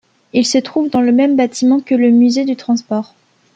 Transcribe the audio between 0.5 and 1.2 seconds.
trouve dans le